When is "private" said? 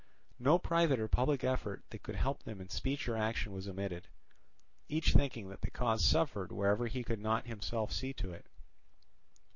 0.57-0.99